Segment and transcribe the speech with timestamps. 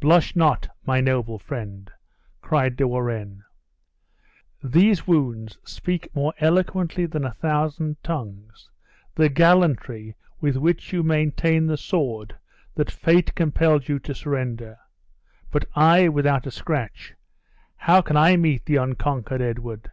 [0.00, 1.88] "Blush not, my noble friend!"
[2.42, 3.44] cried De Warenne;
[4.60, 8.68] "these wounds speak more eloquently than a thousand tongues,
[9.14, 12.34] the gallantry with which you maintained the sword
[12.74, 14.78] that fate compelled you to surrender.
[15.52, 17.14] But I, without a scratch,
[17.76, 19.92] how can I meet the unconquered Edward?